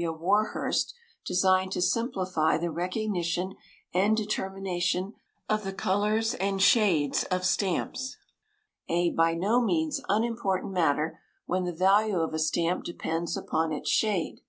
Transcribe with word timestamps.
W. 0.00 0.16
Warhurst, 0.16 0.94
designed 1.26 1.72
to 1.72 1.82
simplify 1.82 2.56
the 2.56 2.70
recognition 2.70 3.56
and 3.92 4.16
determination 4.16 5.14
of 5.48 5.64
the 5.64 5.72
colours 5.72 6.34
and 6.34 6.62
shades 6.62 7.24
of 7.32 7.44
stamps 7.44 8.16
a 8.88 9.10
by 9.10 9.34
no 9.34 9.60
means 9.60 10.00
unimportant 10.08 10.72
matter 10.72 11.18
when 11.46 11.64
the 11.64 11.72
value 11.72 12.20
of 12.20 12.32
a 12.32 12.38
stamp 12.38 12.84
depends 12.84 13.36
upon 13.36 13.72
its 13.72 13.90
shade. 13.90 14.40